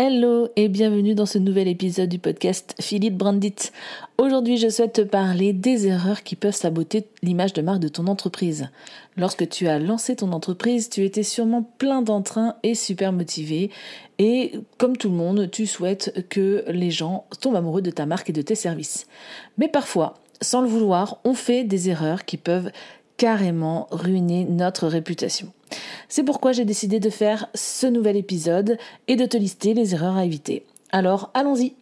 Hello 0.00 0.46
et 0.54 0.68
bienvenue 0.68 1.16
dans 1.16 1.26
ce 1.26 1.38
nouvel 1.38 1.66
épisode 1.66 2.08
du 2.08 2.20
podcast 2.20 2.72
Philippe 2.80 3.16
Brandit. 3.16 3.72
Aujourd'hui, 4.16 4.56
je 4.56 4.68
souhaite 4.68 4.92
te 4.92 5.00
parler 5.00 5.52
des 5.52 5.88
erreurs 5.88 6.22
qui 6.22 6.36
peuvent 6.36 6.54
saboter 6.54 7.08
l'image 7.24 7.52
de 7.52 7.62
marque 7.62 7.80
de 7.80 7.88
ton 7.88 8.06
entreprise. 8.06 8.68
Lorsque 9.16 9.48
tu 9.48 9.66
as 9.66 9.80
lancé 9.80 10.14
ton 10.14 10.30
entreprise, 10.30 10.88
tu 10.88 11.04
étais 11.04 11.24
sûrement 11.24 11.64
plein 11.78 12.00
d'entrain 12.00 12.54
et 12.62 12.76
super 12.76 13.12
motivé 13.12 13.72
et 14.20 14.52
comme 14.76 14.96
tout 14.96 15.08
le 15.08 15.16
monde, 15.16 15.50
tu 15.50 15.66
souhaites 15.66 16.28
que 16.28 16.62
les 16.68 16.92
gens 16.92 17.26
tombent 17.40 17.56
amoureux 17.56 17.82
de 17.82 17.90
ta 17.90 18.06
marque 18.06 18.30
et 18.30 18.32
de 18.32 18.42
tes 18.42 18.54
services. 18.54 19.08
Mais 19.56 19.66
parfois, 19.66 20.14
sans 20.40 20.60
le 20.60 20.68
vouloir, 20.68 21.18
on 21.24 21.34
fait 21.34 21.64
des 21.64 21.90
erreurs 21.90 22.24
qui 22.24 22.36
peuvent 22.36 22.70
carrément 23.16 23.88
ruiner 23.90 24.44
notre 24.44 24.86
réputation. 24.86 25.52
C'est 26.08 26.24
pourquoi 26.24 26.52
j'ai 26.52 26.64
décidé 26.64 27.00
de 27.00 27.10
faire 27.10 27.48
ce 27.54 27.86
nouvel 27.86 28.16
épisode 28.16 28.78
et 29.08 29.16
de 29.16 29.26
te 29.26 29.36
lister 29.36 29.74
les 29.74 29.92
erreurs 29.92 30.16
à 30.16 30.24
éviter. 30.24 30.64
Alors 30.90 31.30
allons-y 31.34 31.74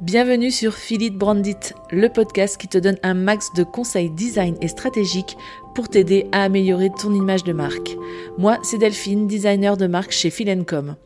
Bienvenue 0.00 0.50
sur 0.50 0.72
Philippe 0.72 1.18
Brandit, 1.18 1.74
le 1.90 2.08
podcast 2.08 2.58
qui 2.58 2.68
te 2.68 2.78
donne 2.78 2.96
un 3.02 3.12
max 3.12 3.52
de 3.54 3.64
conseils 3.64 4.08
design 4.08 4.56
et 4.62 4.68
stratégiques 4.68 5.36
pour 5.74 5.90
t'aider 5.90 6.26
à 6.32 6.42
améliorer 6.42 6.88
ton 6.88 7.12
image 7.12 7.44
de 7.44 7.52
marque. 7.52 7.94
Moi, 8.38 8.58
c'est 8.62 8.78
Delphine, 8.78 9.26
designer 9.26 9.76
de 9.76 9.86
marque 9.86 10.12
chez 10.12 10.30
Philencom. 10.30 10.96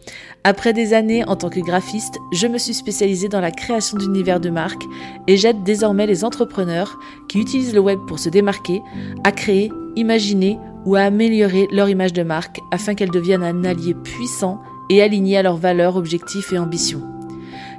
Après 0.44 0.72
des 0.72 0.94
années 0.94 1.24
en 1.24 1.34
tant 1.34 1.50
que 1.50 1.58
graphiste, 1.58 2.18
je 2.32 2.46
me 2.46 2.56
suis 2.56 2.72
spécialisée 2.72 3.28
dans 3.28 3.40
la 3.40 3.50
création 3.50 3.98
d'univers 3.98 4.38
de 4.38 4.50
marque 4.50 4.84
et 5.26 5.36
j'aide 5.36 5.64
désormais 5.64 6.06
les 6.06 6.24
entrepreneurs 6.24 6.96
qui 7.28 7.40
utilisent 7.40 7.74
le 7.74 7.80
web 7.80 7.98
pour 8.06 8.20
se 8.20 8.28
démarquer 8.28 8.80
à 9.24 9.32
créer, 9.32 9.72
imaginer 9.96 10.56
ou 10.84 10.96
à 10.96 11.02
améliorer 11.02 11.68
leur 11.70 11.88
image 11.88 12.12
de 12.12 12.22
marque 12.22 12.60
afin 12.70 12.94
qu'elle 12.94 13.10
devienne 13.10 13.42
un 13.42 13.64
allié 13.64 13.94
puissant 13.94 14.60
et 14.90 15.02
aligné 15.02 15.36
à 15.38 15.42
leurs 15.42 15.56
valeurs, 15.56 15.96
objectifs 15.96 16.52
et 16.52 16.58
ambitions. 16.58 17.02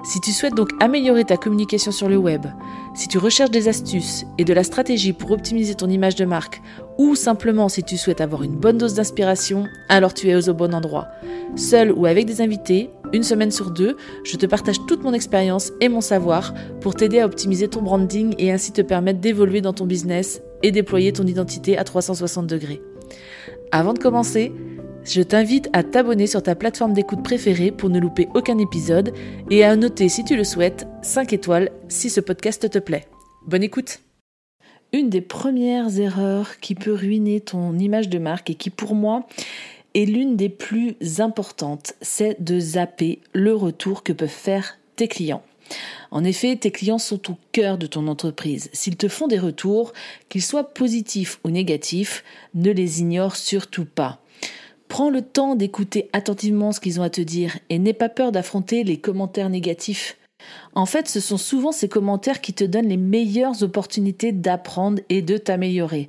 Si 0.04 0.22
tu 0.22 0.32
souhaites 0.32 0.54
donc 0.54 0.70
améliorer 0.80 1.26
ta 1.26 1.36
communication 1.36 1.92
sur 1.92 2.08
le 2.08 2.18
web, 2.18 2.46
si 2.94 3.08
tu 3.08 3.18
recherches 3.18 3.50
des 3.50 3.68
astuces 3.68 4.24
et 4.38 4.46
de 4.46 4.54
la 4.54 4.64
stratégie 4.64 5.14
pour 5.14 5.32
optimiser 5.32 5.74
ton 5.74 5.90
image 5.90 6.16
de 6.16 6.26
marque, 6.26 6.62
ou 7.00 7.16
simplement 7.16 7.70
si 7.70 7.82
tu 7.82 7.98
souhaites 7.98 8.22
avoir 8.22 8.44
une 8.44 8.56
bonne 8.56 8.78
dose 8.78 8.94
d'inspiration, 8.94 9.66
alors 9.90 10.14
tu 10.14 10.30
es 10.30 10.48
au 10.48 10.54
bon 10.54 10.76
endroit. 10.76 11.08
Seul 11.56 11.92
ou 11.92 12.06
avec 12.06 12.28
des 12.28 12.42
invités, 12.42 12.92
une 13.14 13.24
semaine 13.24 13.50
sur 13.50 13.72
deux, 13.72 13.98
je 14.24 14.38
te 14.38 14.46
partage 14.46 14.78
toute 14.88 15.04
mon 15.04 15.14
expérience 15.14 15.72
et 15.82 15.90
mon 15.90 16.02
savoir 16.02 16.54
pour 16.82 16.94
t'aider 16.94 17.20
à 17.20 17.26
optimiser 17.26 17.68
ton 17.68 17.82
branding 17.82 18.36
et 18.38 18.52
ainsi 18.52 18.72
te 18.72 18.82
permettre 18.82 19.20
d'évoluer 19.20 19.62
dans 19.62 19.74
ton 19.74 19.88
business 19.88 20.42
et 20.62 20.72
déployer 20.72 21.14
ton 21.14 21.26
identité 21.26 21.80
à 21.80 21.84
360 21.84 22.46
degrés. 22.46 22.82
Avant 23.72 23.94
de 23.94 24.00
commencer, 24.00 24.52
je 25.04 25.22
t'invite 25.22 25.70
à 25.74 25.84
t'abonner 25.84 26.28
sur 26.28 26.42
ta 26.42 26.56
plateforme 26.56 26.94
d'écoute 26.94 27.24
préférée 27.24 27.72
pour 27.72 27.90
ne 27.90 28.00
louper 28.00 28.28
aucun 28.34 28.58
épisode 28.58 29.14
et 29.50 29.64
à 29.64 29.76
noter 29.76 30.10
si 30.10 30.24
tu 30.24 30.36
le 30.36 30.44
souhaites 30.44 30.88
5 31.02 31.34
étoiles 31.34 31.72
si 31.88 32.10
ce 32.10 32.22
podcast 32.22 32.70
te 32.70 32.80
plaît. 32.80 33.06
Bonne 33.46 33.64
écoute 33.64 34.00
Une 34.94 35.10
des 35.10 35.22
premières 35.22 36.00
erreurs 36.00 36.60
qui 36.60 36.76
peut 36.76 36.94
ruiner 36.94 37.42
ton 37.42 37.78
image 37.78 38.10
de 38.10 38.20
marque 38.20 38.50
et 38.50 38.56
qui 38.56 38.70
pour 38.70 38.96
moi 38.96 39.28
est 39.94 40.06
l'une 40.06 40.36
des 40.36 40.50
plus 40.50 40.96
importantes, 41.20 41.94
c'est 42.02 42.42
de 42.44 42.60
zapper 42.60 43.20
le 43.34 43.56
retour 43.56 44.04
que 44.04 44.14
peuvent 44.14 44.30
faire 44.30 44.78
tes 44.96 45.08
clients. 45.08 45.44
En 46.12 46.24
effet, 46.24 46.56
tes 46.56 46.72
clients 46.72 46.98
sont 46.98 47.32
au 47.32 47.38
cœur 47.52 47.78
de 47.78 47.88
ton 47.88 48.08
entreprise. 48.08 48.70
S'ils 48.74 48.98
te 48.98 49.08
font 49.08 49.28
des 49.28 49.40
retours, 49.40 49.94
qu'ils 50.30 50.42
soient 50.42 50.74
positifs 50.74 51.40
ou 51.44 51.50
négatifs, 51.50 52.24
ne 52.54 52.72
les 52.72 53.02
ignore 53.02 53.36
surtout 53.36 53.86
pas. 53.86 54.22
Prends 54.88 55.10
le 55.10 55.22
temps 55.22 55.56
d'écouter 55.56 56.10
attentivement 56.14 56.72
ce 56.72 56.80
qu'ils 56.80 57.00
ont 57.00 57.04
à 57.04 57.10
te 57.10 57.22
dire 57.22 57.58
et 57.70 57.80
n'aie 57.80 57.94
pas 57.94 58.10
peur 58.10 58.32
d'affronter 58.32 58.84
les 58.84 58.98
commentaires 58.98 59.50
négatifs. 59.50 60.18
En 60.76 60.86
fait, 60.86 61.08
ce 61.08 61.20
sont 61.20 61.38
souvent 61.38 61.72
ces 61.72 61.90
commentaires 61.90 62.40
qui 62.40 62.54
te 62.54 62.64
donnent 62.64 62.88
les 62.88 62.98
meilleures 62.98 63.64
opportunités 63.64 64.32
d'apprendre 64.32 65.02
et 65.10 65.22
de 65.22 65.38
t'améliorer. 65.38 66.08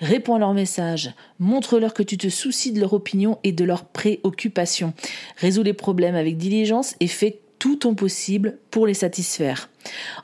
Réponds 0.00 0.34
à 0.34 0.38
leurs 0.38 0.54
messages, 0.54 1.12
montre-leur 1.38 1.94
que 1.94 2.02
tu 2.02 2.18
te 2.18 2.28
soucies 2.28 2.72
de 2.72 2.80
leur 2.80 2.94
opinion 2.94 3.38
et 3.44 3.52
de 3.52 3.64
leurs 3.64 3.84
préoccupations. 3.84 4.92
Résous 5.36 5.62
les 5.62 5.72
problèmes 5.72 6.16
avec 6.16 6.36
diligence 6.36 6.96
et 6.98 7.06
fais 7.06 7.40
tout 7.58 7.76
ton 7.76 7.94
possible 7.94 8.58
pour 8.70 8.86
les 8.86 8.94
satisfaire. 8.94 9.68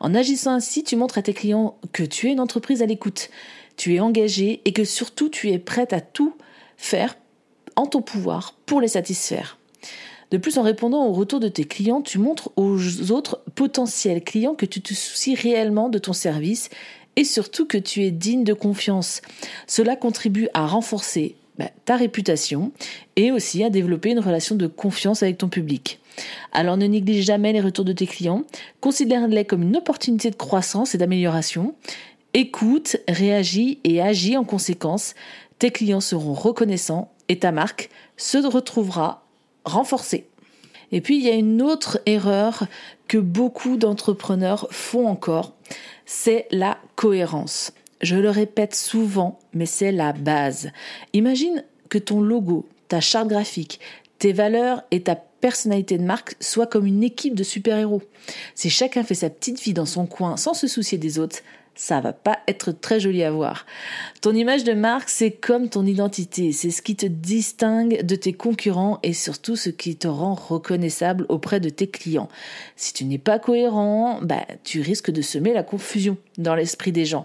En 0.00 0.14
agissant 0.14 0.52
ainsi, 0.52 0.84
tu 0.84 0.96
montres 0.96 1.18
à 1.18 1.22
tes 1.22 1.34
clients 1.34 1.76
que 1.92 2.02
tu 2.02 2.28
es 2.28 2.32
une 2.32 2.40
entreprise 2.40 2.82
à 2.82 2.86
l'écoute, 2.86 3.30
tu 3.76 3.94
es 3.94 4.00
engagé 4.00 4.60
et 4.64 4.72
que 4.72 4.84
surtout 4.84 5.28
tu 5.28 5.50
es 5.50 5.58
prête 5.58 5.92
à 5.92 6.00
tout 6.00 6.34
faire 6.76 7.16
en 7.76 7.86
ton 7.86 8.02
pouvoir 8.02 8.54
pour 8.66 8.80
les 8.80 8.88
satisfaire. 8.88 9.58
De 10.30 10.38
plus, 10.38 10.56
en 10.56 10.62
répondant 10.62 11.06
aux 11.06 11.12
retours 11.12 11.40
de 11.40 11.48
tes 11.48 11.64
clients, 11.64 12.00
tu 12.00 12.18
montres 12.18 12.50
aux 12.56 13.10
autres 13.10 13.42
potentiels 13.54 14.24
clients 14.24 14.54
que 14.54 14.64
tu 14.64 14.80
te 14.80 14.94
soucies 14.94 15.34
réellement 15.34 15.90
de 15.90 15.98
ton 15.98 16.14
service 16.14 16.70
et 17.16 17.24
surtout 17.24 17.66
que 17.66 17.76
tu 17.76 18.02
es 18.04 18.10
digne 18.10 18.44
de 18.44 18.54
confiance. 18.54 19.20
Cela 19.66 19.94
contribue 19.94 20.48
à 20.54 20.66
renforcer 20.66 21.36
bah, 21.58 21.70
ta 21.84 21.96
réputation 21.96 22.72
et 23.16 23.30
aussi 23.30 23.62
à 23.62 23.70
développer 23.70 24.10
une 24.10 24.20
relation 24.20 24.54
de 24.54 24.66
confiance 24.66 25.22
avec 25.22 25.38
ton 25.38 25.48
public. 25.48 26.00
Alors 26.52 26.76
ne 26.76 26.86
néglige 26.86 27.24
jamais 27.24 27.52
les 27.52 27.60
retours 27.60 27.84
de 27.84 27.92
tes 27.92 28.06
clients, 28.06 28.44
considère-les 28.80 29.44
comme 29.44 29.62
une 29.62 29.76
opportunité 29.76 30.30
de 30.30 30.36
croissance 30.36 30.94
et 30.94 30.98
d'amélioration. 30.98 31.74
Écoute, 32.34 32.96
réagis 33.08 33.78
et 33.84 34.00
agis 34.00 34.36
en 34.36 34.44
conséquence. 34.44 35.14
Tes 35.58 35.70
clients 35.70 36.00
seront 36.00 36.32
reconnaissants 36.32 37.12
et 37.28 37.38
ta 37.38 37.52
marque 37.52 37.90
se 38.16 38.38
retrouvera 38.38 39.24
renforcée. 39.64 40.26
Et 40.90 41.00
puis 41.00 41.16
il 41.16 41.22
y 41.22 41.30
a 41.30 41.34
une 41.34 41.62
autre 41.62 42.00
erreur 42.06 42.66
que 43.08 43.18
beaucoup 43.18 43.76
d'entrepreneurs 43.76 44.68
font 44.70 45.06
encore, 45.06 45.54
c'est 46.04 46.46
la 46.50 46.78
cohérence. 46.96 47.72
Je 48.02 48.16
le 48.16 48.30
répète 48.30 48.74
souvent, 48.74 49.38
mais 49.54 49.66
c'est 49.66 49.92
la 49.92 50.12
base. 50.12 50.70
Imagine 51.12 51.64
que 51.88 51.98
ton 51.98 52.20
logo, 52.20 52.68
ta 52.88 53.00
charte 53.00 53.28
graphique, 53.28 53.78
tes 54.18 54.32
valeurs 54.32 54.82
et 54.90 55.02
ta 55.02 55.14
personnalité 55.14 55.98
de 55.98 56.04
marque 56.04 56.36
soient 56.40 56.66
comme 56.66 56.86
une 56.86 57.02
équipe 57.02 57.34
de 57.34 57.44
super-héros. 57.44 58.02
Si 58.54 58.70
chacun 58.70 59.02
fait 59.04 59.14
sa 59.14 59.30
petite 59.30 59.60
vie 59.60 59.72
dans 59.72 59.86
son 59.86 60.06
coin 60.06 60.36
sans 60.36 60.54
se 60.54 60.66
soucier 60.66 60.98
des 60.98 61.18
autres, 61.18 61.38
ça 61.74 62.00
va 62.00 62.12
pas 62.12 62.38
être 62.48 62.72
très 62.72 63.00
joli 63.00 63.22
à 63.22 63.30
voir. 63.30 63.66
Ton 64.20 64.34
image 64.34 64.64
de 64.64 64.74
marque, 64.74 65.08
c'est 65.08 65.30
comme 65.30 65.68
ton 65.68 65.86
identité, 65.86 66.52
c'est 66.52 66.70
ce 66.70 66.82
qui 66.82 66.96
te 66.96 67.06
distingue 67.06 68.04
de 68.04 68.14
tes 68.14 68.32
concurrents 68.32 68.98
et 69.02 69.12
surtout 69.12 69.56
ce 69.56 69.70
qui 69.70 69.96
te 69.96 70.08
rend 70.08 70.34
reconnaissable 70.34 71.24
auprès 71.28 71.60
de 71.60 71.70
tes 71.70 71.86
clients. 71.86 72.28
Si 72.76 72.92
tu 72.92 73.04
n'es 73.04 73.18
pas 73.18 73.38
cohérent, 73.38 74.20
bah, 74.22 74.46
tu 74.64 74.80
risques 74.80 75.10
de 75.10 75.22
semer 75.22 75.54
la 75.54 75.62
confusion 75.62 76.16
dans 76.36 76.54
l'esprit 76.54 76.92
des 76.92 77.06
gens. 77.06 77.24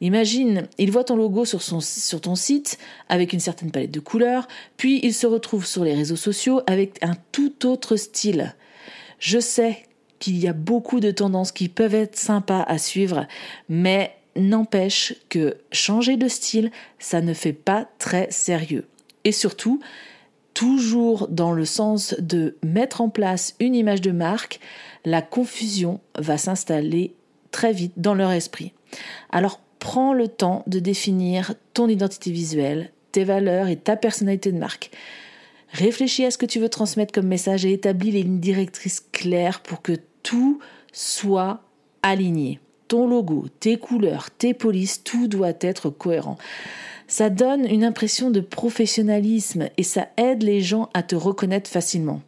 Imagine, 0.00 0.66
il 0.78 0.90
voit 0.90 1.04
ton 1.04 1.16
logo 1.16 1.44
sur, 1.44 1.60
son, 1.60 1.80
ton 2.18 2.34
site 2.34 2.78
avec 3.08 3.32
une 3.32 3.40
certaine 3.40 3.70
palette 3.70 3.90
de 3.90 4.00
couleurs, 4.00 4.48
puis 4.76 5.00
il 5.02 5.12
se 5.12 5.26
retrouve 5.26 5.66
sur 5.66 5.84
les 5.84 5.94
réseaux 5.94 6.16
sociaux 6.16 6.62
avec 6.66 6.98
un 7.02 7.14
tout 7.32 7.66
autre 7.66 7.96
style. 7.96 8.54
Je 9.18 9.38
sais 9.38 9.84
qu'il 10.18 10.38
y 10.38 10.48
a 10.48 10.54
beaucoup 10.54 11.00
de 11.00 11.10
tendances 11.10 11.52
qui 11.52 11.68
peuvent 11.68 11.94
être 11.94 12.16
sympas 12.16 12.62
à 12.62 12.78
suivre, 12.78 13.26
mais 13.68 14.16
n'empêche 14.36 15.14
que 15.28 15.58
changer 15.72 16.16
de 16.16 16.28
style, 16.28 16.70
ça 16.98 17.20
ne 17.20 17.34
fait 17.34 17.52
pas 17.52 17.86
très 17.98 18.30
sérieux. 18.30 18.86
Et 19.24 19.32
surtout, 19.32 19.80
toujours 20.54 21.28
dans 21.28 21.52
le 21.52 21.66
sens 21.66 22.14
de 22.18 22.56
mettre 22.64 23.02
en 23.02 23.10
place 23.10 23.54
une 23.60 23.74
image 23.74 24.00
de 24.00 24.12
marque, 24.12 24.60
la 25.04 25.20
confusion 25.20 26.00
va 26.16 26.38
s'installer 26.38 27.14
très 27.50 27.72
vite 27.72 27.92
dans 27.96 28.14
leur 28.14 28.30
esprit. 28.30 28.72
Alors 29.30 29.60
prends 29.80 30.12
le 30.12 30.28
temps 30.28 30.62
de 30.68 30.78
définir 30.78 31.54
ton 31.74 31.88
identité 31.88 32.30
visuelle, 32.30 32.92
tes 33.10 33.24
valeurs 33.24 33.66
et 33.66 33.76
ta 33.76 33.96
personnalité 33.96 34.52
de 34.52 34.58
marque. 34.58 34.92
Réfléchis 35.72 36.24
à 36.24 36.30
ce 36.30 36.38
que 36.38 36.46
tu 36.46 36.60
veux 36.60 36.68
transmettre 36.68 37.12
comme 37.12 37.26
message 37.26 37.64
et 37.64 37.72
établis 37.72 38.12
les 38.12 38.22
lignes 38.22 38.38
directrices 38.38 39.04
claires 39.12 39.60
pour 39.60 39.82
que 39.82 39.94
tout 40.22 40.60
soit 40.92 41.60
aligné. 42.02 42.60
Ton 42.88 43.08
logo, 43.08 43.46
tes 43.60 43.78
couleurs, 43.78 44.30
tes 44.30 44.52
polices, 44.52 45.02
tout 45.02 45.28
doit 45.28 45.52
être 45.60 45.90
cohérent. 45.90 46.38
Ça 47.06 47.30
donne 47.30 47.66
une 47.66 47.84
impression 47.84 48.30
de 48.30 48.40
professionnalisme 48.40 49.68
et 49.76 49.82
ça 49.82 50.08
aide 50.16 50.42
les 50.42 50.60
gens 50.60 50.90
à 50.94 51.02
te 51.02 51.16
reconnaître 51.16 51.70
facilement. 51.70 52.20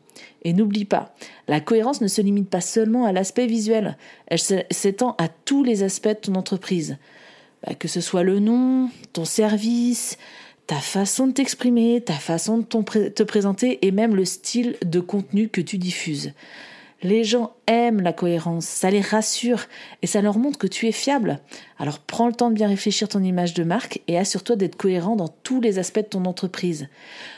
Et 0.45 0.53
n'oublie 0.53 0.85
pas, 0.85 1.15
la 1.49 1.61
cohérence 1.61 2.01
ne 2.01 2.09
se 2.09 2.21
limite 2.21 2.49
pas 2.49 2.61
seulement 2.61 3.05
à 3.05 3.13
l'aspect 3.13 3.47
visuel, 3.47 3.97
elle 4.27 4.41
s'étend 4.41 5.15
à 5.19 5.29
tous 5.29 5.63
les 5.63 5.83
aspects 5.85 6.09
de 6.09 6.15
ton 6.15 6.35
entreprise. 6.35 6.97
Bah, 7.67 7.75
que 7.75 7.89
ce 7.89 8.01
soit 8.01 8.23
le 8.23 8.39
nom, 8.39 8.91
ton 9.13 9.25
service, 9.25 10.19
ta 10.67 10.77
façon 10.77 11.27
de 11.27 11.33
t'exprimer, 11.33 12.01
ta 12.01 12.15
façon 12.15 12.59
de 12.59 13.09
te 13.09 13.23
présenter 13.23 13.87
et 13.87 13.91
même 13.91 14.17
le 14.17 14.25
style 14.25 14.77
de 14.85 15.01
contenu 15.01 15.49
que 15.49 15.61
tu 15.61 15.79
diffuses. 15.79 16.33
Les 17.05 17.25
gens 17.25 17.57
aiment 17.67 18.01
la 18.01 18.13
cohérence, 18.13 18.65
ça 18.65 18.89
les 18.89 19.01
rassure 19.01 19.65
et 20.03 20.07
ça 20.07 20.23
leur 20.23 20.39
montre 20.39 20.57
que 20.57 20.69
tu 20.69 20.87
es 20.87 20.93
fiable. 20.93 21.41
Alors 21.79 21.99
prends 21.99 22.29
le 22.29 22.33
temps 22.33 22.49
de 22.49 22.55
bien 22.55 22.69
réfléchir 22.69 23.09
ton 23.09 23.25
image 23.25 23.55
de 23.55 23.65
marque 23.65 24.01
et 24.07 24.17
assure-toi 24.17 24.55
d'être 24.55 24.77
cohérent 24.77 25.17
dans 25.17 25.27
tous 25.27 25.61
les 25.61 25.81
aspects 25.81 25.99
de 25.99 26.05
ton 26.05 26.25
entreprise. 26.27 26.89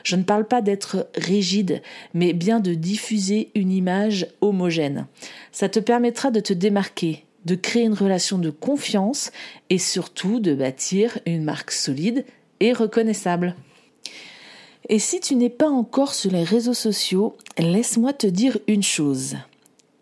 Je 0.02 0.16
ne 0.16 0.22
parle 0.22 0.46
pas 0.46 0.60
d'être 0.60 1.08
rigide, 1.16 1.80
mais 2.12 2.34
bien 2.34 2.60
de 2.60 2.74
diffuser 2.74 3.50
une 3.54 3.72
image 3.72 4.26
homogène. 4.42 5.06
Ça 5.50 5.70
te 5.70 5.80
permettra 5.80 6.30
de 6.30 6.40
te 6.40 6.52
démarquer, 6.52 7.24
de 7.44 7.54
créer 7.54 7.84
une 7.84 7.94
relation 7.94 8.38
de 8.38 8.50
confiance 8.50 9.30
et 9.70 9.78
surtout 9.78 10.40
de 10.40 10.54
bâtir 10.54 11.18
une 11.26 11.44
marque 11.44 11.70
solide 11.70 12.24
et 12.60 12.72
reconnaissable. 12.72 13.54
Et 14.88 14.98
si 14.98 15.20
tu 15.20 15.34
n'es 15.34 15.50
pas 15.50 15.68
encore 15.68 16.14
sur 16.14 16.30
les 16.30 16.44
réseaux 16.44 16.74
sociaux, 16.74 17.36
laisse-moi 17.58 18.12
te 18.12 18.26
dire 18.26 18.58
une 18.66 18.82
chose. 18.82 19.36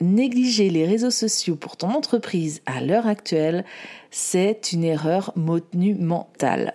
Négliger 0.00 0.70
les 0.70 0.84
réseaux 0.84 1.12
sociaux 1.12 1.54
pour 1.54 1.76
ton 1.76 1.90
entreprise 1.90 2.60
à 2.66 2.80
l'heure 2.80 3.06
actuelle, 3.06 3.64
c'est 4.10 4.72
une 4.72 4.82
erreur 4.82 5.32
monumentale. 5.36 6.74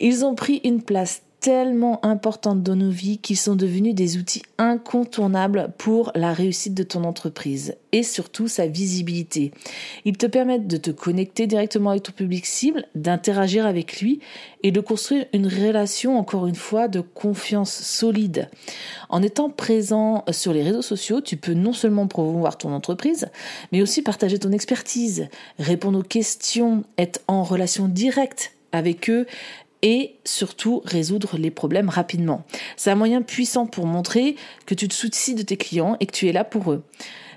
Ils 0.00 0.24
ont 0.24 0.34
pris 0.34 0.60
une 0.64 0.82
place 0.82 1.22
tellement 1.40 2.04
importantes 2.04 2.62
dans 2.62 2.76
nos 2.76 2.90
vies 2.90 3.18
qu'ils 3.18 3.38
sont 3.38 3.56
devenus 3.56 3.94
des 3.94 4.18
outils 4.18 4.42
incontournables 4.58 5.72
pour 5.78 6.12
la 6.14 6.32
réussite 6.34 6.74
de 6.74 6.82
ton 6.82 7.04
entreprise 7.04 7.76
et 7.92 8.02
surtout 8.02 8.46
sa 8.46 8.66
visibilité. 8.66 9.52
Ils 10.04 10.18
te 10.18 10.26
permettent 10.26 10.66
de 10.66 10.76
te 10.76 10.90
connecter 10.90 11.46
directement 11.46 11.90
avec 11.90 12.02
ton 12.02 12.12
public 12.12 12.44
cible, 12.44 12.86
d'interagir 12.94 13.66
avec 13.66 14.00
lui 14.00 14.20
et 14.62 14.70
de 14.70 14.80
construire 14.80 15.24
une 15.32 15.46
relation, 15.46 16.18
encore 16.18 16.46
une 16.46 16.54
fois, 16.54 16.88
de 16.88 17.00
confiance 17.00 17.72
solide. 17.72 18.50
En 19.08 19.22
étant 19.22 19.48
présent 19.48 20.24
sur 20.30 20.52
les 20.52 20.62
réseaux 20.62 20.82
sociaux, 20.82 21.20
tu 21.22 21.36
peux 21.36 21.54
non 21.54 21.72
seulement 21.72 22.06
promouvoir 22.06 22.58
ton 22.58 22.72
entreprise, 22.72 23.28
mais 23.72 23.80
aussi 23.80 24.02
partager 24.02 24.38
ton 24.38 24.52
expertise, 24.52 25.28
répondre 25.58 25.98
aux 26.00 26.04
questions, 26.04 26.84
être 26.98 27.20
en 27.28 27.42
relation 27.42 27.88
directe 27.88 28.52
avec 28.72 29.10
eux 29.10 29.26
et 29.82 30.16
surtout 30.24 30.82
résoudre 30.84 31.36
les 31.38 31.50
problèmes 31.50 31.88
rapidement. 31.88 32.44
C'est 32.76 32.90
un 32.90 32.96
moyen 32.96 33.22
puissant 33.22 33.66
pour 33.66 33.86
montrer 33.86 34.36
que 34.66 34.74
tu 34.74 34.88
te 34.88 34.94
soucies 34.94 35.34
de 35.34 35.42
tes 35.42 35.56
clients 35.56 35.96
et 36.00 36.06
que 36.06 36.12
tu 36.12 36.28
es 36.28 36.32
là 36.32 36.44
pour 36.44 36.72
eux. 36.72 36.82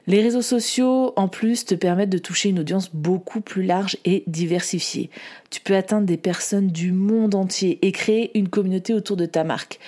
Les 0.05 0.21
réseaux 0.21 0.41
sociaux, 0.41 1.13
en 1.15 1.29
plus, 1.29 1.63
te 1.63 1.75
permettent 1.75 2.09
de 2.09 2.17
toucher 2.17 2.49
une 2.49 2.59
audience 2.59 2.89
beaucoup 2.93 3.39
plus 3.39 3.63
large 3.63 3.95
et 4.03 4.23
diversifiée. 4.27 5.09
Tu 5.49 5.61
peux 5.61 5.77
atteindre 5.77 6.05
des 6.05 6.17
personnes 6.17 6.67
du 6.67 6.91
monde 6.91 7.35
entier 7.35 7.79
et 7.81 7.93
créer 7.93 8.37
une 8.37 8.49
communauté 8.49 8.93
autour 8.93 9.15
de 9.15 9.25
ta 9.25 9.45
marque. 9.45 9.79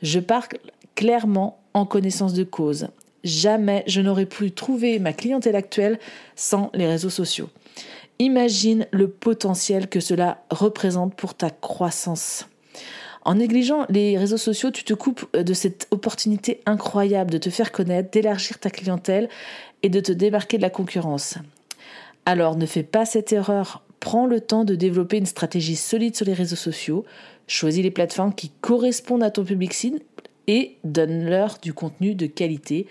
Je 0.00 0.20
parle 0.20 0.46
clairement 0.94 1.58
en 1.74 1.86
connaissance 1.86 2.34
de 2.34 2.44
cause. 2.44 2.88
Jamais 3.24 3.82
je 3.88 4.00
n'aurais 4.00 4.26
pu 4.26 4.52
trouver 4.52 5.00
ma 5.00 5.12
clientèle 5.12 5.56
actuelle 5.56 5.98
sans 6.36 6.70
les 6.72 6.86
réseaux 6.86 7.10
sociaux. 7.10 7.48
Imagine 8.18 8.86
le 8.92 9.08
potentiel 9.08 9.88
que 9.88 10.00
cela 10.00 10.44
représente 10.50 11.14
pour 11.14 11.34
ta 11.34 11.50
croissance. 11.50 12.48
En 13.24 13.36
négligeant 13.36 13.86
les 13.88 14.18
réseaux 14.18 14.36
sociaux, 14.36 14.70
tu 14.70 14.84
te 14.84 14.94
coupes 14.94 15.34
de 15.36 15.54
cette 15.54 15.88
opportunité 15.90 16.60
incroyable 16.66 17.30
de 17.30 17.38
te 17.38 17.50
faire 17.50 17.72
connaître, 17.72 18.10
d'élargir 18.10 18.58
ta 18.58 18.70
clientèle 18.70 19.28
et 19.82 19.88
de 19.88 20.00
te 20.00 20.12
démarquer 20.12 20.58
de 20.58 20.62
la 20.62 20.70
concurrence. 20.70 21.38
Alors 22.26 22.56
ne 22.56 22.66
fais 22.66 22.82
pas 22.82 23.06
cette 23.06 23.32
erreur. 23.32 23.82
Prends 23.98 24.26
le 24.26 24.40
temps 24.40 24.64
de 24.64 24.74
développer 24.74 25.16
une 25.16 25.26
stratégie 25.26 25.76
solide 25.76 26.14
sur 26.14 26.26
les 26.26 26.34
réseaux 26.34 26.56
sociaux. 26.56 27.04
Choisis 27.46 27.82
les 27.82 27.90
plateformes 27.90 28.34
qui 28.34 28.50
correspondent 28.60 29.22
à 29.22 29.30
ton 29.30 29.44
public 29.44 29.72
cible 29.72 30.00
et 30.46 30.76
donne-leur 30.84 31.58
du 31.62 31.72
contenu 31.72 32.14
de 32.14 32.26
qualité 32.26 32.86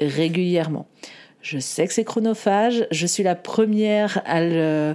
régulièrement. 0.00 0.86
Je 1.42 1.58
sais 1.58 1.88
que 1.88 1.92
c'est 1.92 2.04
chronophage, 2.04 2.86
je 2.92 3.06
suis 3.06 3.24
la 3.24 3.34
première 3.34 4.22
à 4.24 4.40
le, 4.40 4.94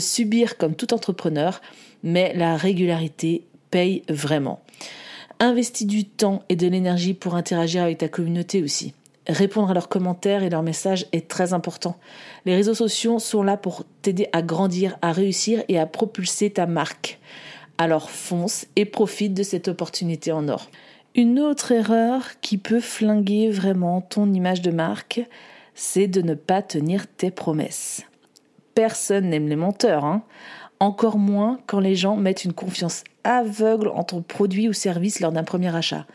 subir 0.00 0.58
comme 0.58 0.74
tout 0.74 0.92
entrepreneur, 0.92 1.60
mais 2.02 2.32
la 2.34 2.56
régularité 2.56 3.44
paye 3.70 4.02
vraiment. 4.08 4.60
Investis 5.38 5.86
du 5.86 6.04
temps 6.04 6.42
et 6.48 6.56
de 6.56 6.66
l'énergie 6.66 7.14
pour 7.14 7.36
interagir 7.36 7.84
avec 7.84 7.98
ta 7.98 8.08
communauté 8.08 8.62
aussi. 8.62 8.94
Répondre 9.28 9.70
à 9.70 9.74
leurs 9.74 9.88
commentaires 9.88 10.42
et 10.42 10.50
leurs 10.50 10.62
messages 10.62 11.06
est 11.12 11.28
très 11.28 11.52
important. 11.52 11.96
Les 12.46 12.56
réseaux 12.56 12.74
sociaux 12.74 13.20
sont 13.20 13.44
là 13.44 13.56
pour 13.56 13.84
t'aider 14.02 14.28
à 14.32 14.42
grandir, 14.42 14.98
à 15.02 15.12
réussir 15.12 15.62
et 15.68 15.78
à 15.78 15.86
propulser 15.86 16.50
ta 16.50 16.66
marque. 16.66 17.20
Alors 17.78 18.10
fonce 18.10 18.66
et 18.74 18.86
profite 18.86 19.34
de 19.34 19.42
cette 19.42 19.68
opportunité 19.68 20.32
en 20.32 20.48
or. 20.48 20.68
Une 21.14 21.38
autre 21.38 21.72
erreur 21.72 22.40
qui 22.40 22.58
peut 22.58 22.80
flinguer 22.80 23.50
vraiment 23.50 24.00
ton 24.00 24.32
image 24.32 24.62
de 24.62 24.70
marque, 24.70 25.20
c'est 25.76 26.08
de 26.08 26.22
ne 26.22 26.34
pas 26.34 26.62
tenir 26.62 27.06
tes 27.06 27.30
promesses. 27.30 28.02
Personne 28.74 29.30
n'aime 29.30 29.48
les 29.48 29.56
menteurs, 29.56 30.04
hein 30.04 30.24
encore 30.80 31.18
moins 31.18 31.60
quand 31.66 31.80
les 31.80 31.94
gens 31.94 32.16
mettent 32.16 32.44
une 32.44 32.52
confiance 32.52 33.04
aveugle 33.24 33.88
en 33.88 34.04
ton 34.04 34.22
produit 34.22 34.68
ou 34.68 34.72
service 34.72 35.20
lors 35.20 35.32
d'un 35.32 35.44
premier 35.44 35.74
achat. 35.74 36.06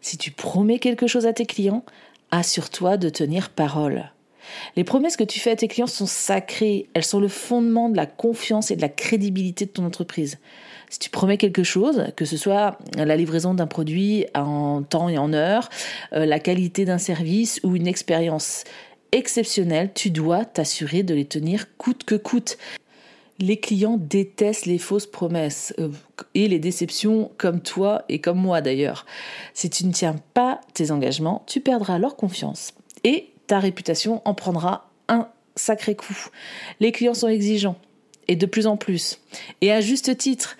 Si 0.00 0.16
tu 0.16 0.30
promets 0.30 0.78
quelque 0.78 1.06
chose 1.06 1.26
à 1.26 1.32
tes 1.32 1.46
clients, 1.46 1.84
assure-toi 2.30 2.96
de 2.96 3.08
tenir 3.08 3.50
parole. 3.50 4.10
Les 4.76 4.84
promesses 4.84 5.16
que 5.16 5.24
tu 5.24 5.40
fais 5.40 5.50
à 5.50 5.56
tes 5.56 5.68
clients 5.68 5.88
sont 5.88 6.06
sacrées, 6.06 6.88
elles 6.94 7.04
sont 7.04 7.18
le 7.18 7.28
fondement 7.28 7.88
de 7.88 7.96
la 7.96 8.06
confiance 8.06 8.70
et 8.70 8.76
de 8.76 8.80
la 8.80 8.88
crédibilité 8.88 9.66
de 9.66 9.70
ton 9.70 9.84
entreprise. 9.84 10.38
Si 10.88 11.00
tu 11.00 11.10
promets 11.10 11.36
quelque 11.36 11.64
chose, 11.64 12.06
que 12.14 12.24
ce 12.24 12.36
soit 12.36 12.78
la 12.96 13.16
livraison 13.16 13.54
d'un 13.54 13.66
produit 13.66 14.26
en 14.36 14.82
temps 14.82 15.08
et 15.08 15.18
en 15.18 15.32
heure, 15.32 15.68
euh, 16.12 16.26
la 16.26 16.38
qualité 16.38 16.84
d'un 16.84 16.98
service 16.98 17.58
ou 17.64 17.74
une 17.74 17.88
expérience 17.88 18.62
exceptionnel, 19.16 19.90
tu 19.94 20.10
dois 20.10 20.44
t'assurer 20.44 21.02
de 21.02 21.14
les 21.14 21.24
tenir 21.24 21.76
coûte 21.76 22.04
que 22.04 22.14
coûte. 22.14 22.58
Les 23.38 23.58
clients 23.58 23.98
détestent 23.98 24.66
les 24.66 24.78
fausses 24.78 25.06
promesses 25.06 25.74
euh, 25.78 25.88
et 26.34 26.48
les 26.48 26.58
déceptions 26.58 27.30
comme 27.36 27.60
toi 27.60 28.04
et 28.08 28.20
comme 28.20 28.38
moi 28.38 28.60
d'ailleurs. 28.60 29.06
Si 29.54 29.68
tu 29.68 29.86
ne 29.86 29.92
tiens 29.92 30.16
pas 30.34 30.60
tes 30.74 30.90
engagements, 30.90 31.44
tu 31.46 31.60
perdras 31.60 31.98
leur 31.98 32.16
confiance 32.16 32.72
et 33.04 33.30
ta 33.46 33.58
réputation 33.58 34.22
en 34.24 34.34
prendra 34.34 34.90
un 35.08 35.28
sacré 35.54 35.94
coup. 35.94 36.28
Les 36.80 36.92
clients 36.92 37.14
sont 37.14 37.28
exigeants 37.28 37.76
et 38.28 38.36
de 38.36 38.46
plus 38.46 38.66
en 38.66 38.76
plus. 38.76 39.18
Et 39.60 39.72
à 39.72 39.80
juste 39.80 40.16
titre, 40.16 40.56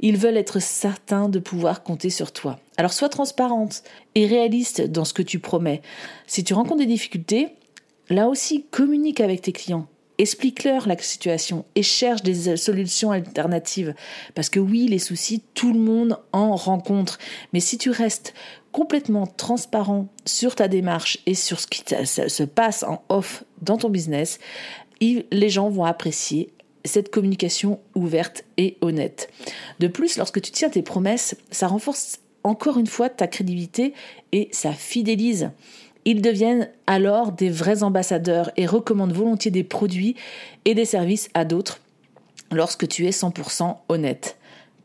ils 0.00 0.16
veulent 0.16 0.36
être 0.36 0.60
certains 0.60 1.28
de 1.28 1.38
pouvoir 1.38 1.82
compter 1.82 2.10
sur 2.10 2.32
toi. 2.32 2.58
Alors 2.76 2.92
sois 2.92 3.08
transparente 3.08 3.82
et 4.14 4.26
réaliste 4.26 4.82
dans 4.82 5.04
ce 5.04 5.14
que 5.14 5.22
tu 5.22 5.38
promets. 5.38 5.82
Si 6.26 6.44
tu 6.44 6.54
rencontres 6.54 6.80
des 6.80 6.86
difficultés, 6.86 7.48
Là 8.10 8.28
aussi, 8.28 8.64
communique 8.70 9.20
avec 9.20 9.42
tes 9.42 9.52
clients. 9.52 9.86
Explique-leur 10.16 10.86
la 10.86 10.96
situation 10.96 11.64
et 11.74 11.82
cherche 11.82 12.22
des 12.22 12.56
solutions 12.56 13.10
alternatives. 13.10 13.94
Parce 14.34 14.48
que 14.48 14.60
oui, 14.60 14.86
les 14.86 15.00
soucis, 15.00 15.42
tout 15.54 15.72
le 15.72 15.80
monde 15.80 16.20
en 16.32 16.54
rencontre. 16.54 17.18
Mais 17.52 17.60
si 17.60 17.78
tu 17.78 17.90
restes 17.90 18.32
complètement 18.70 19.26
transparent 19.26 20.06
sur 20.24 20.54
ta 20.54 20.68
démarche 20.68 21.18
et 21.26 21.34
sur 21.34 21.58
ce 21.58 21.66
qui 21.66 21.82
se 21.84 22.42
passe 22.44 22.84
en 22.84 23.02
off 23.08 23.42
dans 23.60 23.76
ton 23.76 23.88
business, 23.88 24.38
les 25.00 25.48
gens 25.48 25.68
vont 25.68 25.84
apprécier 25.84 26.52
cette 26.84 27.10
communication 27.10 27.80
ouverte 27.94 28.44
et 28.56 28.76
honnête. 28.82 29.30
De 29.80 29.88
plus, 29.88 30.16
lorsque 30.16 30.40
tu 30.40 30.52
tiens 30.52 30.68
tes 30.68 30.82
promesses, 30.82 31.34
ça 31.50 31.66
renforce 31.66 32.20
encore 32.44 32.78
une 32.78 32.86
fois 32.86 33.08
ta 33.08 33.26
crédibilité 33.26 33.94
et 34.32 34.48
ça 34.52 34.72
fidélise. 34.72 35.50
Ils 36.04 36.22
deviennent 36.22 36.70
alors 36.86 37.32
des 37.32 37.50
vrais 37.50 37.82
ambassadeurs 37.82 38.50
et 38.56 38.66
recommandent 38.66 39.12
volontiers 39.12 39.50
des 39.50 39.64
produits 39.64 40.16
et 40.64 40.74
des 40.74 40.84
services 40.84 41.28
à 41.34 41.44
d'autres 41.44 41.80
lorsque 42.52 42.86
tu 42.88 43.06
es 43.06 43.10
100% 43.10 43.76
honnête. 43.88 44.36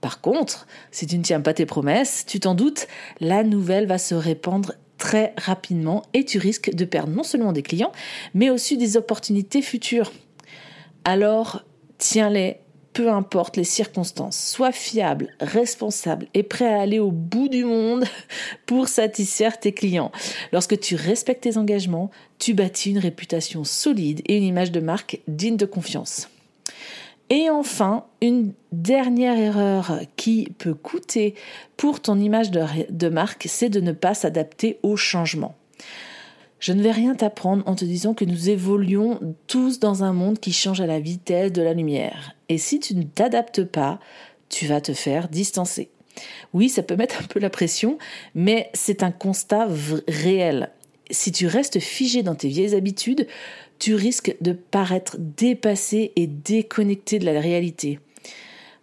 Par 0.01 0.21
contre, 0.21 0.65
si 0.91 1.07
tu 1.07 1.17
ne 1.17 1.23
tiens 1.23 1.41
pas 1.41 1.53
tes 1.53 1.65
promesses, 1.65 2.25
tu 2.25 2.39
t'en 2.39 2.55
doutes, 2.55 2.87
la 3.19 3.43
nouvelle 3.43 3.85
va 3.85 3.97
se 3.97 4.15
répandre 4.15 4.73
très 4.97 5.33
rapidement 5.37 6.03
et 6.13 6.25
tu 6.25 6.37
risques 6.37 6.73
de 6.73 6.85
perdre 6.85 7.13
non 7.13 7.23
seulement 7.23 7.51
des 7.51 7.63
clients, 7.63 7.91
mais 8.33 8.49
aussi 8.49 8.77
des 8.77 8.97
opportunités 8.97 9.61
futures. 9.61 10.11
Alors, 11.03 11.63
tiens-les 11.97 12.59
peu 12.99 13.09
importe 13.09 13.55
les 13.55 13.63
circonstances. 13.63 14.37
Sois 14.37 14.73
fiable, 14.73 15.29
responsable 15.39 16.27
et 16.33 16.43
prêt 16.43 16.67
à 16.67 16.81
aller 16.81 16.99
au 16.99 17.11
bout 17.11 17.47
du 17.47 17.63
monde 17.63 18.03
pour 18.65 18.89
satisfaire 18.89 19.57
tes 19.57 19.71
clients. 19.71 20.11
Lorsque 20.51 20.77
tu 20.77 20.95
respectes 20.95 21.43
tes 21.43 21.55
engagements, 21.55 22.11
tu 22.39 22.53
bâtis 22.53 22.89
une 22.89 22.97
réputation 22.97 23.63
solide 23.63 24.21
et 24.25 24.35
une 24.35 24.43
image 24.43 24.73
de 24.73 24.81
marque 24.81 25.21
digne 25.29 25.55
de 25.55 25.65
confiance. 25.65 26.27
Et 27.29 27.49
enfin, 27.49 28.03
une 28.21 28.51
dernière 28.73 29.39
erreur 29.39 30.01
qui 30.17 30.49
peut 30.57 30.73
coûter 30.73 31.35
pour 31.77 32.01
ton 32.01 32.19
image 32.19 32.51
de, 32.51 33.07
marque, 33.07 33.45
c'est 33.47 33.69
de 33.69 33.79
ne 33.79 33.93
pas 33.93 34.13
s'adapter 34.13 34.77
au 34.83 34.97
changement. 34.97 35.55
Je 36.59 36.73
ne 36.73 36.81
vais 36.81 36.91
rien 36.91 37.15
t'apprendre 37.15 37.63
en 37.67 37.75
te 37.75 37.85
disant 37.85 38.13
que 38.13 38.25
nous 38.25 38.49
évoluons 38.49 39.35
tous 39.47 39.79
dans 39.79 40.03
un 40.03 40.11
monde 40.11 40.39
qui 40.39 40.51
change 40.51 40.81
à 40.81 40.85
la 40.85 40.99
vitesse 40.99 41.53
de 41.53 41.61
la 41.61 41.73
lumière. 41.73 42.35
Et 42.49 42.57
si 42.57 42.79
tu 42.79 42.95
ne 42.95 43.03
t'adaptes 43.03 43.63
pas, 43.63 43.99
tu 44.49 44.67
vas 44.67 44.81
te 44.81 44.93
faire 44.93 45.29
distancer. 45.29 45.89
Oui, 46.53 46.67
ça 46.67 46.83
peut 46.83 46.97
mettre 46.97 47.21
un 47.21 47.27
peu 47.27 47.39
la 47.39 47.49
pression, 47.49 47.97
mais 48.35 48.69
c'est 48.73 49.03
un 49.03 49.11
constat 49.11 49.67
réel. 50.07 50.71
si 51.11 51.31
tu 51.31 51.47
restes 51.47 51.79
figé 51.79 52.21
dans 52.23 52.35
tes 52.35 52.49
vieilles 52.49 52.75
habitudes, 52.75 53.25
tu 53.79 53.95
risques 53.95 54.35
de 54.41 54.51
paraître 54.51 55.15
dépassé 55.17 56.11
et 56.15 56.27
déconnecté 56.27 57.17
de 57.17 57.25
la 57.25 57.39
réalité. 57.39 57.99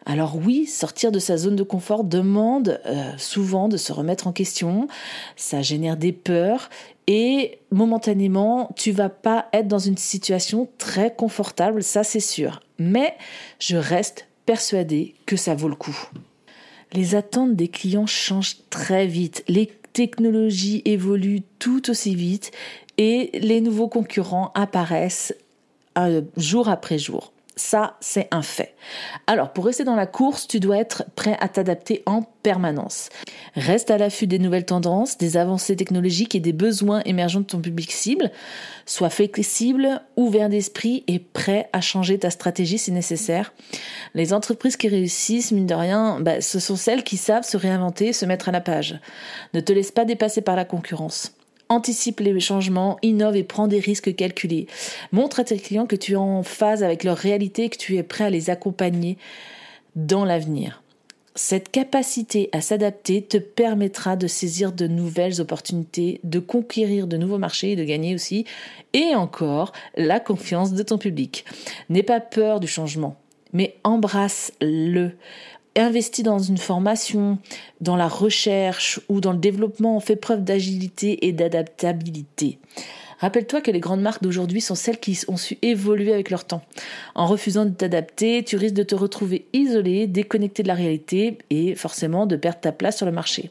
Alors 0.08 0.36
oui, 0.36 0.66
sortir 0.66 1.10
de 1.10 1.18
sa 1.18 1.36
zone 1.36 1.56
de 1.56 1.64
confort 1.64 2.04
demande 2.04 2.80
euh, 2.86 3.10
souvent 3.18 3.68
de 3.68 3.76
se 3.76 3.92
remettre 3.92 4.28
en 4.28 4.32
question, 4.32 4.86
ça 5.34 5.62
génère 5.62 5.96
des 5.96 6.12
peurs 6.12 6.70
et 7.08 7.58
momentanément, 7.72 8.70
tu 8.76 8.92
vas 8.92 9.08
pas 9.08 9.48
être 9.52 9.66
dans 9.66 9.80
une 9.80 9.96
situation 9.96 10.68
très 10.78 11.12
confortable, 11.12 11.82
ça 11.82 12.04
c'est 12.04 12.20
sûr. 12.20 12.60
Mais 12.78 13.16
je 13.58 13.76
reste 13.76 14.28
persuadée 14.46 15.16
que 15.26 15.36
ça 15.36 15.56
vaut 15.56 15.68
le 15.68 15.75
coup. 15.75 15.98
Les 16.92 17.16
attentes 17.16 17.56
des 17.56 17.68
clients 17.68 18.06
changent 18.06 18.58
très 18.70 19.08
vite, 19.08 19.42
les 19.48 19.72
technologies 19.92 20.82
évoluent 20.84 21.42
tout 21.58 21.90
aussi 21.90 22.14
vite 22.14 22.52
et 22.96 23.30
les 23.34 23.60
nouveaux 23.60 23.88
concurrents 23.88 24.52
apparaissent 24.54 25.34
euh, 25.98 26.22
jour 26.36 26.68
après 26.68 26.98
jour. 26.98 27.32
Ça, 27.58 27.96
c'est 28.00 28.28
un 28.32 28.42
fait. 28.42 28.75
Alors, 29.26 29.54
pour 29.54 29.64
rester 29.64 29.82
dans 29.82 29.96
la 29.96 30.06
course, 30.06 30.46
tu 30.46 30.60
dois 30.60 30.76
être 30.76 31.04
prêt 31.14 31.38
à 31.40 31.48
t'adapter 31.48 32.02
en 32.04 32.20
permanence. 32.20 33.08
Reste 33.54 33.90
à 33.90 33.96
l'affût 33.96 34.26
des 34.26 34.38
nouvelles 34.38 34.66
tendances, 34.66 35.16
des 35.16 35.38
avancées 35.38 35.75
technologiques 35.75 36.34
et 36.34 36.40
des 36.40 36.52
besoins 36.52 37.00
émergents 37.06 37.40
de 37.40 37.46
ton 37.46 37.62
public 37.62 37.92
cible. 37.92 38.30
Sois 38.84 39.08
flexible, 39.08 40.02
ouvert 40.18 40.50
d'esprit 40.50 41.02
et 41.06 41.18
prêt 41.18 41.70
à 41.72 41.80
changer 41.80 42.18
ta 42.18 42.28
stratégie 42.28 42.76
si 42.76 42.92
nécessaire. 42.92 43.54
Les 44.12 44.34
entreprises 44.34 44.76
qui 44.76 44.88
réussissent, 44.88 45.50
mine 45.50 45.66
de 45.66 45.75
rien, 45.75 46.20
bah, 46.20 46.42
ce 46.42 46.60
sont 46.60 46.76
celles 46.76 47.04
qui 47.04 47.16
savent 47.16 47.46
se 47.46 47.56
réinventer, 47.56 48.12
se 48.12 48.26
mettre 48.26 48.50
à 48.50 48.52
la 48.52 48.60
page. 48.60 49.00
Ne 49.54 49.60
te 49.60 49.72
laisse 49.72 49.92
pas 49.92 50.04
dépasser 50.04 50.42
par 50.42 50.56
la 50.56 50.66
concurrence. 50.66 51.32
Anticipe 51.68 52.20
les 52.20 52.38
changements, 52.38 52.99
innove 53.02 53.37
et 53.37 53.42
prends 53.42 53.66
des 53.66 53.80
risques 53.80 54.14
calculés. 54.14 54.68
Montre 55.11 55.40
à 55.40 55.44
tes 55.44 55.58
clients 55.58 55.87
que 55.87 55.96
tu 55.96 56.12
es 56.12 56.16
en 56.16 56.42
phase 56.42 56.85
avec 56.85 57.02
leur 57.02 57.16
réalité 57.16 57.64
et 57.64 57.68
que 57.68 57.76
tu 57.76 57.96
es 57.96 58.02
prêt 58.02 58.25
à 58.25 58.30
les 58.30 58.50
accompagner 58.50 59.18
dans 59.96 60.25
l'avenir. 60.25 60.82
Cette 61.35 61.70
capacité 61.70 62.49
à 62.52 62.62
s'adapter 62.62 63.20
te 63.20 63.37
permettra 63.37 64.16
de 64.16 64.26
saisir 64.26 64.73
de 64.73 64.87
nouvelles 64.87 65.42
opportunités, 65.42 66.18
de 66.25 66.38
conquérir 66.38 67.06
de 67.06 67.18
nouveaux 67.18 67.37
marchés 67.37 67.73
et 67.73 67.76
de 67.76 67.85
gagner 67.85 68.14
aussi, 68.14 68.46
et 68.94 69.14
encore, 69.14 69.73
la 69.96 70.18
confiance 70.18 70.73
de 70.73 70.82
ton 70.82 70.96
public. 70.96 71.44
N'aie 71.90 72.02
pas 72.02 72.20
peur 72.20 72.58
du 72.58 72.66
changement, 72.66 73.16
mais 73.52 73.76
embrasse-le 73.85 75.12
investi 75.76 76.23
dans 76.23 76.38
une 76.38 76.59
formation, 76.59 77.38
dans 77.80 77.97
la 77.97 78.09
recherche 78.09 79.00
ou 79.09 79.21
dans 79.21 79.33
le 79.33 79.38
développement, 79.38 80.00
fait 80.00 80.16
preuve 80.16 80.45
d'agilité 80.45 81.26
et 81.26 81.33
d'adaptabilité. 81.33 82.59
Rappelle-toi 83.18 83.62
que 83.62 83.71
les 83.71 83.80
grandes 83.80 84.02
marques 84.02 84.23
d'aujourd'hui 84.23 84.61
sont 84.61 84.75
celles 84.75 85.00
qui 85.00 85.18
ont 85.28 85.38
su 85.38 85.56
évoluer 85.62 86.12
avec 86.12 86.30
leur 86.30 86.45
temps. 86.45 86.62
En 87.14 87.26
refusant 87.26 87.64
de 87.64 87.71
t'adapter, 87.71 88.42
tu 88.45 88.56
risques 88.56 88.75
de 88.75 88.83
te 88.83 88.95
retrouver 88.95 89.47
isolé, 89.54 90.06
déconnecté 90.06 90.62
de 90.62 90.68
la 90.68 90.75
réalité 90.75 91.38
et 91.49 91.75
forcément 91.75 92.26
de 92.26 92.37
perdre 92.37 92.61
ta 92.61 92.73
place 92.73 92.99
sur 92.99 93.06
le 93.06 93.12
marché. 93.12 93.49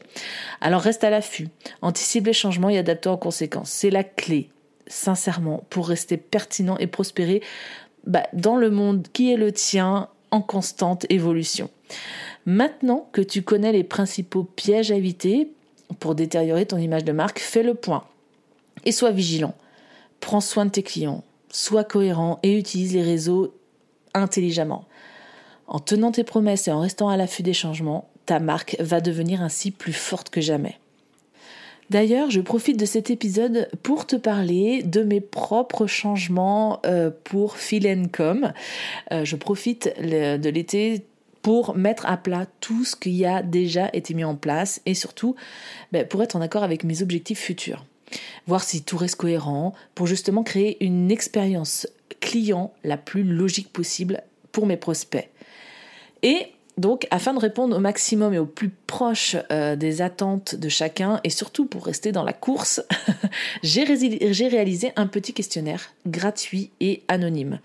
Alors 0.60 0.82
reste 0.82 1.02
à 1.02 1.10
l'affût, 1.10 1.48
anticipe 1.82 2.26
les 2.26 2.32
changements 2.32 2.70
et 2.70 2.78
adapte-toi 2.78 3.12
en 3.12 3.16
conséquence. 3.16 3.70
C'est 3.70 3.90
la 3.90 4.04
clé, 4.04 4.50
sincèrement, 4.86 5.64
pour 5.68 5.88
rester 5.88 6.16
pertinent 6.16 6.78
et 6.78 6.86
prospérer 6.86 7.42
bah, 8.06 8.22
dans 8.32 8.56
le 8.56 8.70
monde 8.70 9.08
qui 9.12 9.32
est 9.32 9.36
le 9.36 9.50
tien 9.50 10.08
en 10.36 10.42
constante 10.42 11.06
évolution. 11.08 11.70
Maintenant 12.44 13.08
que 13.12 13.20
tu 13.20 13.42
connais 13.42 13.72
les 13.72 13.84
principaux 13.84 14.44
pièges 14.44 14.92
à 14.92 14.94
éviter 14.94 15.50
pour 15.98 16.14
détériorer 16.14 16.66
ton 16.66 16.78
image 16.78 17.04
de 17.04 17.12
marque, 17.12 17.40
fais 17.40 17.62
le 17.62 17.74
point 17.74 18.04
et 18.84 18.92
sois 18.92 19.10
vigilant. 19.10 19.54
Prends 20.20 20.40
soin 20.40 20.66
de 20.66 20.70
tes 20.70 20.82
clients, 20.82 21.24
sois 21.50 21.84
cohérent 21.84 22.38
et 22.42 22.56
utilise 22.56 22.94
les 22.94 23.02
réseaux 23.02 23.54
intelligemment. 24.14 24.84
En 25.66 25.80
tenant 25.80 26.12
tes 26.12 26.24
promesses 26.24 26.68
et 26.68 26.72
en 26.72 26.80
restant 26.80 27.08
à 27.08 27.16
l'affût 27.16 27.42
des 27.42 27.52
changements, 27.52 28.08
ta 28.26 28.38
marque 28.38 28.76
va 28.78 29.00
devenir 29.00 29.42
ainsi 29.42 29.70
plus 29.70 29.92
forte 29.92 30.30
que 30.30 30.40
jamais. 30.40 30.78
D'ailleurs, 31.90 32.30
je 32.30 32.40
profite 32.40 32.78
de 32.78 32.84
cet 32.84 33.10
épisode 33.10 33.68
pour 33.82 34.06
te 34.06 34.16
parler 34.16 34.82
de 34.82 35.02
mes 35.02 35.20
propres 35.20 35.86
changements 35.86 36.80
euh, 36.84 37.10
pour 37.24 37.56
Philencom. 37.56 38.52
Euh, 39.12 39.24
je 39.24 39.36
profite 39.36 39.94
de 40.00 40.48
l'été 40.48 41.04
pour 41.42 41.76
mettre 41.76 42.06
à 42.06 42.16
plat 42.16 42.46
tout 42.60 42.84
ce 42.84 42.96
qui 42.96 43.24
a 43.24 43.40
déjà 43.40 43.88
été 43.92 44.14
mis 44.14 44.24
en 44.24 44.34
place 44.34 44.80
et 44.84 44.94
surtout 44.94 45.36
ben, 45.92 46.04
pour 46.04 46.20
être 46.24 46.34
en 46.34 46.40
accord 46.40 46.64
avec 46.64 46.82
mes 46.82 47.02
objectifs 47.02 47.38
futurs. 47.38 47.86
Voir 48.48 48.64
si 48.64 48.82
tout 48.82 48.96
reste 48.96 49.14
cohérent 49.14 49.72
pour 49.94 50.08
justement 50.08 50.42
créer 50.42 50.84
une 50.84 51.12
expérience 51.12 51.86
client 52.20 52.72
la 52.82 52.96
plus 52.96 53.22
logique 53.22 53.72
possible 53.72 54.22
pour 54.50 54.66
mes 54.66 54.76
prospects. 54.76 55.28
Et 56.24 56.48
donc, 56.78 57.06
afin 57.10 57.32
de 57.32 57.38
répondre 57.38 57.74
au 57.74 57.80
maximum 57.80 58.34
et 58.34 58.38
au 58.38 58.44
plus 58.44 58.68
proche 58.68 59.34
euh, 59.50 59.76
des 59.76 60.02
attentes 60.02 60.54
de 60.54 60.68
chacun, 60.68 61.20
et 61.24 61.30
surtout 61.30 61.64
pour 61.64 61.86
rester 61.86 62.12
dans 62.12 62.22
la 62.22 62.34
course, 62.34 62.82
j'ai 63.62 63.84
réalisé 63.84 64.92
un 64.96 65.06
petit 65.06 65.32
questionnaire 65.32 65.94
gratuit 66.06 66.70
et 66.80 67.02
anonyme. 67.08 67.60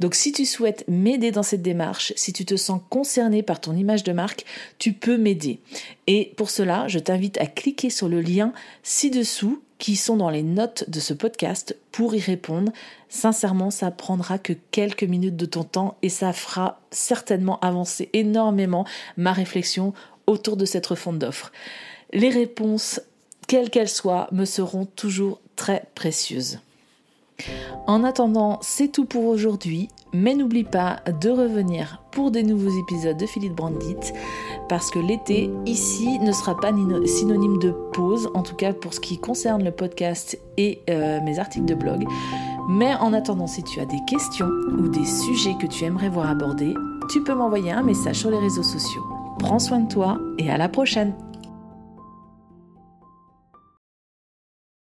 Donc, 0.00 0.16
si 0.16 0.32
tu 0.32 0.44
souhaites 0.44 0.84
m'aider 0.88 1.30
dans 1.30 1.44
cette 1.44 1.62
démarche, 1.62 2.12
si 2.16 2.32
tu 2.32 2.44
te 2.44 2.56
sens 2.56 2.80
concerné 2.90 3.44
par 3.44 3.60
ton 3.60 3.76
image 3.76 4.02
de 4.02 4.12
marque, 4.12 4.44
tu 4.78 4.94
peux 4.94 5.16
m'aider. 5.16 5.60
Et 6.08 6.32
pour 6.36 6.50
cela, 6.50 6.88
je 6.88 6.98
t'invite 6.98 7.38
à 7.38 7.46
cliquer 7.46 7.88
sur 7.88 8.08
le 8.08 8.20
lien 8.20 8.52
ci-dessous 8.82 9.62
qui 9.80 9.96
sont 9.96 10.16
dans 10.16 10.30
les 10.30 10.44
notes 10.44 10.88
de 10.88 11.00
ce 11.00 11.14
podcast 11.14 11.74
pour 11.90 12.14
y 12.14 12.20
répondre. 12.20 12.70
Sincèrement, 13.08 13.70
ça 13.70 13.90
prendra 13.90 14.38
que 14.38 14.52
quelques 14.70 15.02
minutes 15.02 15.36
de 15.36 15.46
ton 15.46 15.64
temps 15.64 15.96
et 16.02 16.10
ça 16.10 16.32
fera 16.32 16.78
certainement 16.92 17.58
avancer 17.60 18.10
énormément 18.12 18.84
ma 19.16 19.32
réflexion 19.32 19.94
autour 20.28 20.56
de 20.56 20.66
cette 20.66 20.86
refonte 20.86 21.18
d'offres. 21.18 21.50
Les 22.12 22.28
réponses, 22.28 23.00
quelles 23.48 23.70
qu'elles 23.70 23.88
soient, 23.88 24.28
me 24.30 24.44
seront 24.44 24.84
toujours 24.84 25.40
très 25.56 25.86
précieuses. 25.94 26.60
En 27.86 28.04
attendant, 28.04 28.58
c'est 28.60 28.88
tout 28.88 29.06
pour 29.06 29.24
aujourd'hui, 29.24 29.88
mais 30.12 30.34
n'oublie 30.34 30.64
pas 30.64 31.00
de 31.20 31.30
revenir 31.30 32.02
pour 32.12 32.30
des 32.30 32.42
nouveaux 32.42 32.78
épisodes 32.82 33.16
de 33.16 33.26
Philippe 33.26 33.54
Brandit, 33.54 34.12
parce 34.70 34.88
que 34.88 35.00
l'été, 35.00 35.50
ici, 35.66 36.20
ne 36.20 36.30
sera 36.30 36.56
pas 36.56 36.70
synonyme 37.04 37.58
de 37.58 37.72
pause, 37.92 38.30
en 38.34 38.42
tout 38.44 38.54
cas 38.54 38.72
pour 38.72 38.94
ce 38.94 39.00
qui 39.00 39.18
concerne 39.18 39.64
le 39.64 39.72
podcast 39.72 40.38
et 40.56 40.80
euh, 40.88 41.20
mes 41.22 41.40
articles 41.40 41.66
de 41.66 41.74
blog. 41.74 42.06
Mais 42.68 42.94
en 42.94 43.12
attendant, 43.12 43.48
si 43.48 43.64
tu 43.64 43.80
as 43.80 43.84
des 43.84 43.98
questions 44.06 44.46
ou 44.46 44.86
des 44.86 45.04
sujets 45.04 45.56
que 45.60 45.66
tu 45.66 45.84
aimerais 45.84 46.08
voir 46.08 46.30
abordés, 46.30 46.72
tu 47.10 47.20
peux 47.24 47.34
m'envoyer 47.34 47.72
un 47.72 47.82
message 47.82 48.20
sur 48.20 48.30
les 48.30 48.38
réseaux 48.38 48.62
sociaux. 48.62 49.02
Prends 49.40 49.58
soin 49.58 49.80
de 49.80 49.88
toi 49.88 50.20
et 50.38 50.48
à 50.48 50.56
la 50.56 50.68
prochaine 50.68 51.14